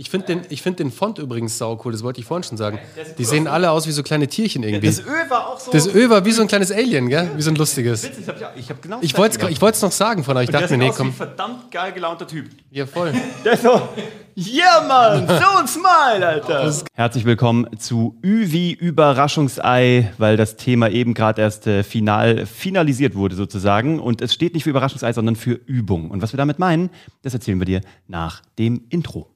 [0.00, 2.56] Ich finde den, ich find den Font übrigens sau cool, das wollte ich vorhin schon
[2.56, 2.78] sagen.
[3.18, 4.86] Die sehen alle aus wie so kleine Tierchen irgendwie.
[4.86, 5.70] Das Öl war auch so.
[5.72, 7.28] Das Öl war wie so ein kleines Alien, gell?
[7.36, 8.04] Wie so ein lustiges.
[8.04, 9.52] Witzig, ich habe ja, ich hab genau Ich das wollte gedacht.
[9.52, 10.44] ich wollt's noch sagen von euch.
[10.44, 11.12] Ich dachte mir, nee, aus wie ein komm.
[11.12, 12.46] verdammt geil gelaunter Typ.
[12.70, 13.12] Ja, voll.
[13.44, 13.78] Der ist so,
[14.38, 16.74] yeah, Mann, so ein Smile, Alter.
[16.94, 23.16] Herzlich willkommen zu Ü wie Überraschungsei, weil das Thema eben gerade erst äh, final finalisiert
[23.16, 24.00] wurde sozusagen.
[24.00, 26.10] Und es steht nicht für Überraschungsei, sondern für Übung.
[26.10, 26.88] Und was wir damit meinen,
[27.20, 29.28] das erzählen wir dir nach dem Intro.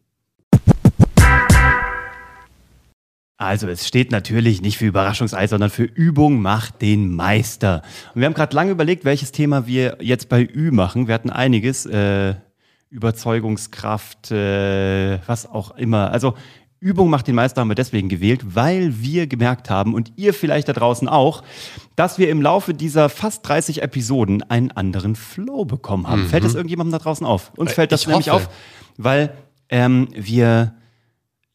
[3.37, 7.83] Also es steht natürlich nicht für Überraschungsei, sondern für Übung macht den Meister.
[8.15, 11.09] Und wir haben gerade lange überlegt, welches Thema wir jetzt bei Ü machen.
[11.09, 12.35] Wir hatten einiges, äh,
[12.91, 16.11] Überzeugungskraft, äh, was auch immer.
[16.13, 16.35] Also
[16.79, 20.69] Übung macht den Meister haben wir deswegen gewählt, weil wir gemerkt haben und ihr vielleicht
[20.69, 21.43] da draußen auch,
[21.97, 26.27] dass wir im Laufe dieser fast 30 Episoden einen anderen Flow bekommen haben.
[26.27, 27.53] Fällt das irgendjemandem da draußen auf?
[27.57, 28.47] Uns Äh, fällt das ich nämlich hoffe.
[28.47, 28.55] auf,
[28.99, 29.33] weil
[29.71, 30.75] ähm, wir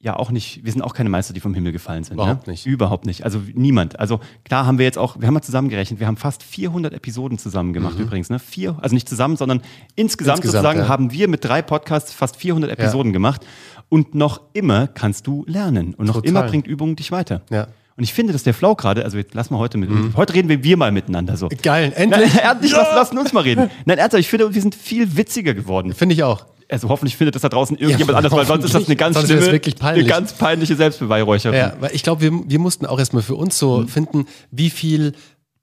[0.01, 2.13] ja auch nicht, wir sind auch keine Meister, die vom Himmel gefallen sind.
[2.13, 2.53] Überhaupt ne?
[2.53, 2.65] nicht.
[2.65, 3.25] Überhaupt nicht.
[3.25, 3.99] Also niemand.
[3.99, 7.37] Also klar haben wir jetzt auch, wir haben mal zusammengerechnet, wir haben fast 400 Episoden
[7.37, 8.29] zusammen gemacht übrigens.
[8.29, 8.39] Ne?
[8.39, 9.61] Vier, also nicht zusammen, sondern
[9.95, 10.09] insgesamt, Mhm.
[10.09, 10.87] Insgesamt, sozusagen ja.
[10.87, 13.45] haben wir mit drei Podcasts fast 400 Episoden gemacht.
[13.89, 15.95] Und noch immer kannst du lernen.
[15.95, 16.29] Und noch Total.
[16.29, 17.41] immer bringt Übung dich weiter.
[17.49, 17.67] Ja.
[17.97, 20.47] Und ich finde, dass der Flow gerade, also jetzt lass mal heute mit, heute reden
[20.47, 21.49] wir, wir mal miteinander so.
[21.61, 22.35] Geil, Nein, endlich.
[22.43, 23.69] endlich, lass, lassen uns mal reden.
[23.85, 25.93] Nein, ernsthaft, ich finde, wir sind viel witziger geworden.
[25.93, 26.45] Finde ich auch.
[26.71, 29.15] Also hoffentlich findet das da draußen irgendjemand Ja, anders, weil sonst ist das eine ganz
[29.15, 30.03] sonst schlimme, wirklich peinlich.
[30.05, 31.57] eine ganz peinliche Selbstbeweihräucherung.
[31.57, 33.87] Ja, weil ich glaube, wir, wir mussten auch erstmal für uns so Mhm.
[33.87, 35.13] finden, wie viel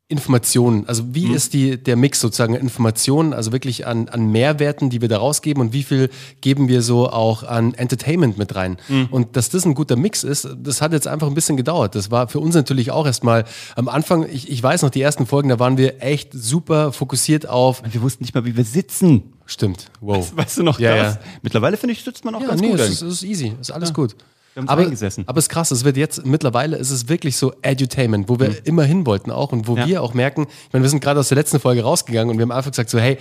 [0.08, 1.34] Informationen, also wie Mhm.
[1.34, 5.18] ist die, der Mix sozusagen an Informationen, also wirklich an, an Mehrwerten, die wir da
[5.18, 8.76] rausgeben und wie viel geben wir so auch an Entertainment mit rein.
[8.88, 9.08] Mhm.
[9.10, 11.96] Und dass das ein guter Mix ist, das hat jetzt einfach ein bisschen gedauert.
[11.96, 15.26] Das war für uns natürlich auch erstmal am Anfang, ich, ich weiß noch, die ersten
[15.26, 19.32] Folgen, da waren wir echt super fokussiert auf, Wir wussten nicht mal, wie wir sitzen.
[19.44, 20.32] stimmt, wow.
[20.36, 21.14] Weißt du noch Ja, das?
[21.16, 21.20] ja.
[21.42, 22.78] Mittlerweile finde ich, sitzt man auch Ja, ganz nee, gut.
[22.78, 24.14] es ist, es ist easy, ist alles gut.
[24.56, 25.24] Wir haben Aber, eingesessen.
[25.28, 28.66] aber es ist krass, es wird jetzt, mittlerweile ist es wirklich so Edutainment, wo wir
[28.66, 29.78] immer hin wollten auch und wo Mhm.
[29.80, 29.86] Ja.
[29.86, 32.42] wir auch merken, ich meine, wir sind gerade aus der letzten Folge rausgegangen und wir
[32.44, 33.18] haben einfach gesagt so, hey,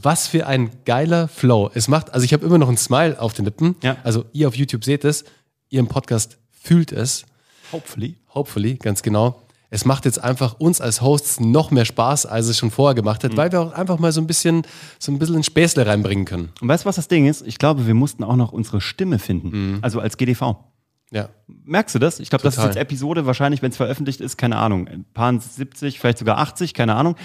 [0.00, 1.72] was für ein geiler Flow.
[1.74, 3.96] Es macht, also ich habe immer noch ein Smile auf den Lippen, Ja.
[4.04, 5.24] also ihr auf YouTube seht es,
[5.70, 7.24] ihr im Podcast fühlt es,
[7.72, 8.14] Hopefully.
[8.32, 9.42] hopefully, ganz genau.
[9.70, 13.24] Es macht jetzt einfach uns als Hosts noch mehr Spaß, als es schon vorher gemacht
[13.24, 13.28] Mhm.
[13.30, 14.62] hat, weil wir auch einfach mal so ein bisschen,
[15.00, 16.50] so ein bisschen Späßle reinbringen können.
[16.60, 17.44] Und weißt du, was das Ding ist?
[17.44, 19.48] Ich glaube, wir mussten auch noch unsere Stimme finden.
[19.72, 19.78] Mhm.
[19.82, 20.54] Also als GDV.
[21.10, 21.28] Ja.
[21.46, 22.18] Merkst du das?
[22.18, 25.38] Ich glaube, das ist jetzt Episode, wahrscheinlich, wenn es veröffentlicht ist, keine Ahnung, ein paar
[25.38, 27.16] 70, vielleicht sogar 80, keine Ahnung.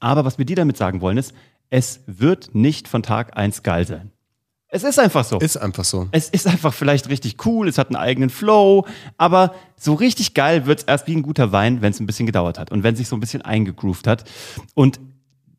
[0.00, 1.32] Aber was wir dir damit sagen wollen, ist,
[1.70, 4.10] es wird nicht von Tag eins geil sein.
[4.72, 5.38] Es ist einfach so.
[5.38, 6.08] Ist einfach so.
[6.12, 8.86] Es ist einfach vielleicht richtig cool, es hat einen eigenen Flow,
[9.16, 12.26] aber so richtig geil wird es erst wie ein guter Wein, wenn es ein bisschen
[12.26, 14.24] gedauert hat und wenn sich so ein bisschen eingegroovt hat.
[14.74, 15.00] Und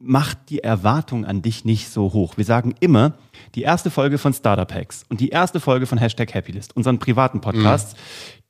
[0.01, 2.37] macht die Erwartung an dich nicht so hoch.
[2.37, 3.13] Wir sagen immer,
[3.55, 7.41] die erste Folge von Startup Hacks und die erste Folge von Hashtag Happylist, unseren privaten
[7.41, 7.95] Podcasts,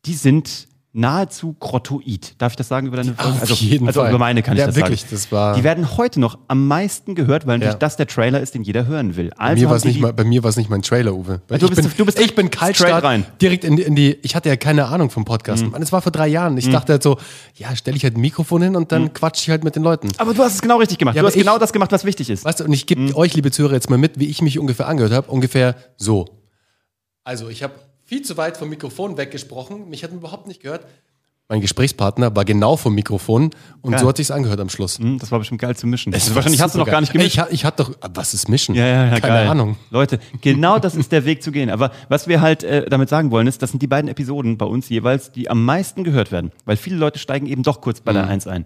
[0.06, 2.36] die sind nahezu grottoid.
[2.38, 3.32] Darf ich das sagen über deine Folge?
[3.32, 4.10] Auf also, jeden also Fall.
[4.10, 5.12] über meine kann ich Ja, das wirklich, sagen.
[5.14, 7.80] das war- die werden heute noch am meisten gehört, weil natürlich Ja.
[7.80, 9.30] das der Trailer ist, den jeder hören will.
[9.30, 11.14] Bei Also mir haben war's sie nicht mal, bei mir war es nicht mein Trailer,
[11.14, 11.42] Uwe.
[11.48, 13.26] Du ich bist- bin, du bist ich bin Kaltstart rein.
[13.42, 15.64] direkt in die, in die, ich hatte ja keine Ahnung vom Podcast.
[15.64, 15.72] Mhm.
[15.72, 16.58] Mann, Es war vor drei Jahren.
[16.58, 17.18] Ich dachte halt so,
[17.56, 20.10] ja, stelle ich halt ein Mikrofon hin und dann quatsch ich halt mit den Leuten.
[20.18, 21.16] Aber du hast es genau richtig gemacht.
[21.16, 22.44] Ja, du hast genau ich- das gemacht, was wichtig ist.
[22.44, 23.08] Weißt du, und ich Mhm.
[23.08, 25.32] gebe euch, liebe Zuhörer, jetzt mal mit, wie ich mich ungefähr angehört habe.
[25.32, 26.26] Ungefähr so.
[27.24, 27.74] Also, ich habe
[28.12, 29.88] viel zu weit vom Mikrofon weggesprochen.
[29.90, 30.86] Mich hat man überhaupt nicht gehört.
[31.48, 33.52] Mein Gesprächspartner war genau vom Mikrofon
[33.82, 34.02] und Geil.
[34.02, 35.00] so hat sich's angehört am Schluss.
[35.00, 36.12] Hm, Das war bestimmt geil zu mischen.
[36.12, 36.92] Es Also wahrscheinlich hast du noch supergeil.
[36.92, 37.38] gar nicht gemischt.
[37.50, 38.76] Ich, ich hatte doch, was ist Mischen?
[38.76, 39.48] ja, ja, ja, Keine geil.
[39.48, 39.78] Ahnung.
[39.92, 41.70] Leute, genau das ist der Weg zu gehen.
[41.70, 44.66] Aber was wir halt äh, damit sagen wollen, ist, das sind die beiden Episoden bei
[44.66, 46.52] uns jeweils, die am meisten gehört werden.
[46.66, 48.30] Weil viele Leute steigen eben doch kurz bei der Mhm.
[48.32, 48.66] 1 ein.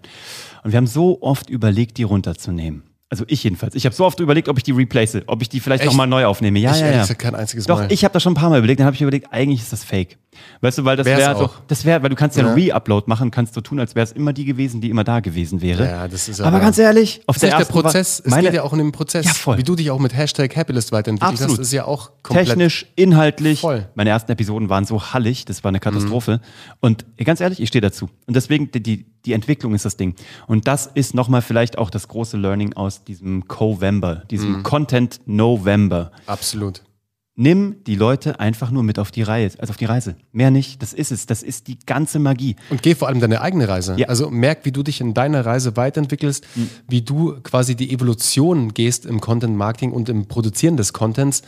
[0.64, 2.82] Und wir haben so oft überlegt, die runterzunehmen.
[3.08, 3.76] Also ich jedenfalls.
[3.76, 6.24] Ich habe so oft überlegt, ob ich die replace, ob ich die vielleicht nochmal neu
[6.26, 6.58] aufnehme.
[6.58, 7.00] Ja, ich ja, ja.
[7.02, 7.92] gesagt kein einziges Doch, Mal.
[7.92, 9.84] ich habe das schon ein paar Mal überlegt, dann habe ich überlegt, eigentlich ist das
[9.84, 10.18] fake.
[10.60, 12.52] Weißt du, weil das wäre doch, das wäre, weil du kannst ja, Ja.
[12.52, 15.20] einen Re-Upload machen, kannst so tun, als wäre es immer die gewesen, die immer da
[15.20, 15.84] gewesen wäre.
[15.86, 18.20] Ja, das ist aber aber- ganz ehrlich, auf nicht der ersten war- Prozess.
[18.24, 19.24] Es meine, geht ja auch um den Prozess.
[19.24, 19.56] Ja, voll.
[19.58, 21.58] Wie du dich auch mit Hashtag Happylist weiterentwickelt Absolut.
[21.58, 22.48] hast, ist ja auch komplett.
[22.48, 23.60] technisch, inhaltlich.
[23.60, 23.78] Voll.
[23.78, 23.84] Mhm.
[23.94, 26.40] Meine ersten Episoden waren so hallig, das war eine Katastrophe.
[26.80, 28.10] Und äh, ganz ehrlich, ich stehe dazu.
[28.26, 30.14] Und deswegen, die- die, die Entwicklung ist das Ding.
[30.46, 34.62] Und das ist nochmal vielleicht auch das große Learning aus diesem Covember, diesem Mhm.
[34.62, 36.12] Content November.
[36.26, 36.82] Absolut.
[37.38, 40.16] Nimm die Leute einfach nur mit auf die Reise, also auf die Reise.
[40.32, 41.26] Mehr nicht, das ist es.
[41.26, 42.56] Das ist die ganze Magie.
[42.70, 43.92] Und geh vor allem deine eigene Reise.
[43.98, 44.06] Ja.
[44.06, 44.10] Mhm.
[44.10, 46.46] Also merk, wie du dich in deiner Reise weiterentwickelst,
[46.88, 51.42] wie du quasi die Evolution gehst im Content Marketing und im Produzieren des Contents.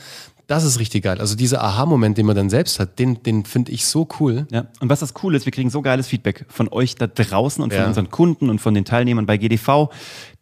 [0.49, 1.21] Das ist richtig geil.
[1.21, 4.47] Also dieser Aha-Moment, den man dann selbst hat, den, den finde ich so cool.
[4.51, 4.67] Ja.
[4.81, 7.71] Und was das Coole ist, wir kriegen so geiles Feedback von euch da draußen und
[7.73, 7.87] von Ja.
[7.87, 9.91] unseren Kunden und von den Teilnehmern bei GDV.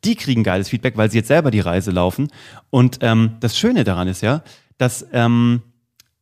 [0.04, 2.28] Die kriegen geiles Feedback, weil sie jetzt selber die Reise laufen.
[2.70, 4.44] Und ähm, das Schöne daran ist ja,
[4.78, 5.62] dass ähm,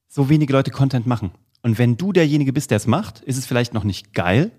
[0.08, 1.32] so wenige Leute Content machen.
[1.60, 4.50] Und wenn du derjenige bist, der es macht, ist es vielleicht noch nicht geil.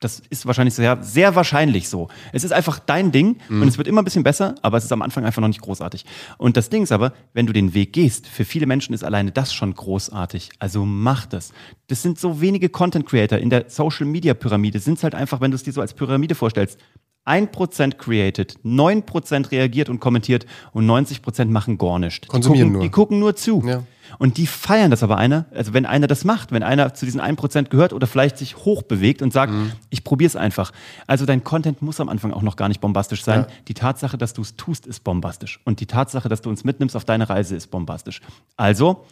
[0.00, 2.08] Das ist wahrscheinlich sehr, sehr wahrscheinlich so.
[2.32, 3.62] Es ist einfach dein Ding Mhm.
[3.62, 5.62] und es wird immer ein bisschen besser, aber es ist am Anfang einfach noch nicht
[5.62, 6.04] großartig.
[6.36, 9.32] Und das Ding ist aber, wenn du den Weg gehst, für viele Menschen ist alleine
[9.32, 10.50] das schon großartig.
[10.58, 11.52] Also mach das.
[11.86, 14.80] Das sind so wenige Content Creator in der Social Media Pyramide.
[14.80, 16.78] Sind es halt einfach, wenn du es dir so als Pyramide vorstellst.
[17.26, 22.28] 1% created, 9% reagiert und kommentiert und 90% machen gar nichts.
[22.28, 22.82] Konsumieren die gucken, nur.
[22.82, 23.62] Die gucken nur zu.
[23.66, 23.82] Ja.
[24.18, 27.20] Und die feiern das aber einer, also wenn einer das macht, wenn einer zu diesen
[27.20, 29.72] 1% gehört oder vielleicht sich hochbewegt und sagt, Mhm.
[29.90, 30.70] ich probiere es einfach.
[31.08, 33.40] Also dein Content muss am Anfang auch noch gar nicht bombastisch sein.
[33.40, 33.46] Ja.
[33.66, 35.58] Die Tatsache, dass du es tust, ist bombastisch.
[35.64, 38.20] Und die Tatsache, dass du uns mitnimmst auf deine Reise, ist bombastisch.
[38.56, 39.04] Also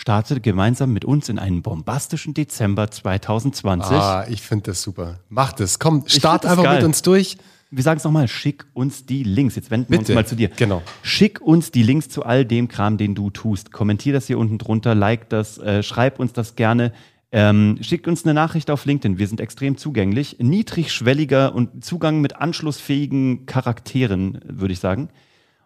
[0.00, 3.92] starte gemeinsam mit uns in einen bombastischen Dezember 2020.
[3.92, 5.20] Ah, ich finde das super.
[5.28, 5.78] Mach das.
[5.78, 6.76] Komm, start einfach geil.
[6.76, 7.36] mit uns durch.
[7.70, 9.56] Wir sagen es nochmal, schick uns die Links.
[9.56, 10.16] Jetzt wenden wir uns Bitte.
[10.16, 10.48] mal zu dir.
[10.56, 10.82] Genau.
[11.02, 13.72] Schick uns die Links zu all dem Kram, den du tust.
[13.72, 16.92] Kommentier das hier unten drunter, like das, äh, schreib uns das gerne.
[17.30, 19.18] Ähm, schick uns eine Nachricht auf LinkedIn.
[19.18, 20.38] Wir sind extrem zugänglich.
[20.40, 25.10] Niedrigschwelliger und Zugang mit anschlussfähigen Charakteren, würde ich sagen.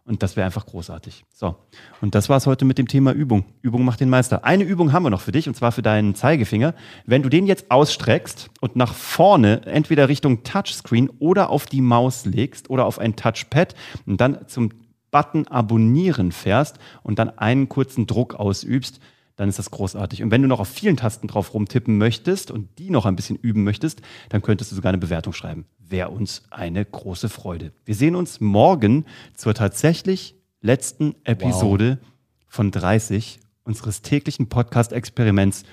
[0.07, 1.25] Und das wäre einfach großartig.
[1.33, 1.57] So,
[2.03, 3.47] und das war's heute mit dem Thema Übung.
[3.63, 4.45] Übung macht den Meister.
[4.45, 6.75] Eine Übung haben wir noch für dich, und zwar für deinen Zeigefinger.
[7.07, 12.27] Wenn du den jetzt ausstreckst und nach vorne, entweder Richtung Touchscreen oder auf die Maus
[12.27, 13.75] legst oder auf ein Touchpad
[14.05, 14.71] und dann zum
[15.11, 19.01] Button Abonnieren fährst und dann einen kurzen Druck ausübst,
[19.37, 20.23] dann ist das großartig.
[20.23, 23.37] Und wenn du noch auf vielen Tasten drauf rumtippen möchtest und die noch ein bisschen
[23.37, 25.67] üben möchtest, dann könntest du sogar eine Bewertung schreiben.
[25.79, 27.73] Wäre uns eine große Freude.
[27.85, 29.05] Wir sehen uns morgen
[29.35, 31.99] zur tatsächlich letzten Episode
[32.47, 35.65] von 30 unseres täglichen Podcast-Experiments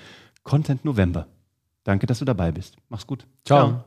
[0.42, 1.28] Content November.
[1.84, 2.76] Danke, dass du dabei bist.
[2.88, 3.26] Mach's gut.
[3.44, 3.84] Ciao.